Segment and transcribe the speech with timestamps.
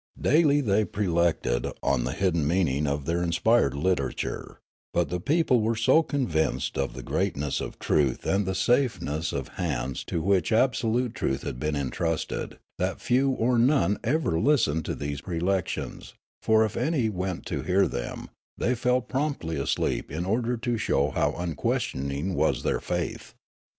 [0.19, 4.59] Dail}^ they prelected on the hidden meaning of their inspired literature;
[4.95, 9.45] but the people were so convinced of the greatness of truth and the safeness of
[9.45, 14.85] the hands to which absolute truth had been intrusted, that few or none ever listened
[14.85, 18.27] to these prelections, for if any went to hear them,
[18.57, 23.35] they fell promptly asleep in order to show how unquestioning was their faith.